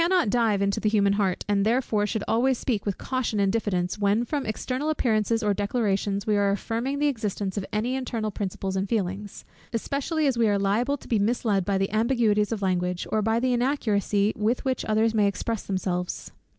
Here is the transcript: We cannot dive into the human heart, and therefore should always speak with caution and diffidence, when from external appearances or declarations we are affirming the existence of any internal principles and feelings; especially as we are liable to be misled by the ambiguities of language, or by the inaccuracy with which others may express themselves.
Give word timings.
We 0.01 0.05
cannot 0.05 0.31
dive 0.31 0.63
into 0.63 0.79
the 0.79 0.89
human 0.89 1.13
heart, 1.13 1.45
and 1.47 1.63
therefore 1.63 2.07
should 2.07 2.23
always 2.27 2.57
speak 2.57 2.87
with 2.87 2.97
caution 2.97 3.39
and 3.39 3.53
diffidence, 3.53 3.99
when 3.99 4.25
from 4.25 4.47
external 4.47 4.89
appearances 4.89 5.43
or 5.43 5.53
declarations 5.53 6.25
we 6.25 6.37
are 6.37 6.49
affirming 6.49 6.97
the 6.97 7.05
existence 7.05 7.55
of 7.55 7.67
any 7.71 7.93
internal 7.95 8.31
principles 8.31 8.75
and 8.75 8.89
feelings; 8.89 9.45
especially 9.73 10.25
as 10.25 10.39
we 10.39 10.49
are 10.49 10.57
liable 10.57 10.97
to 10.97 11.07
be 11.07 11.19
misled 11.19 11.65
by 11.65 11.77
the 11.77 11.91
ambiguities 11.93 12.51
of 12.51 12.63
language, 12.63 13.05
or 13.11 13.21
by 13.21 13.39
the 13.39 13.53
inaccuracy 13.53 14.33
with 14.35 14.65
which 14.65 14.83
others 14.85 15.13
may 15.13 15.27
express 15.27 15.67
themselves. 15.67 16.31